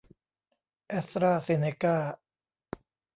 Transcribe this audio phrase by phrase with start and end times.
[0.87, 1.95] แอสตร้าเซนเนก้า